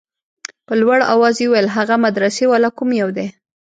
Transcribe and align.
په 0.67 0.73
لوړ 0.81 0.99
اواز 1.13 1.35
يې 1.41 1.47
وويل 1.49 1.67
هغه 1.77 1.95
مدرسې 2.05 2.43
والا 2.47 2.69
کوم 2.77 2.89
يو 3.01 3.09
دى. 3.17 3.27